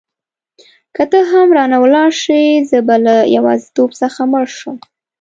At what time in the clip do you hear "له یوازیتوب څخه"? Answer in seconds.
3.05-4.19